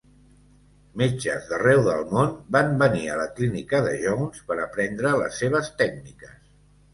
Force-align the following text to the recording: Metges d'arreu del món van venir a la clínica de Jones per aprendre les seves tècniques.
Metges 1.01 1.43
d'arreu 1.51 1.81
del 1.87 2.01
món 2.13 2.31
van 2.57 2.73
venir 2.79 3.03
a 3.09 3.19
la 3.19 3.27
clínica 3.41 3.83
de 3.89 3.93
Jones 4.07 4.41
per 4.49 4.59
aprendre 4.65 5.13
les 5.21 5.39
seves 5.43 5.71
tècniques. 5.85 6.35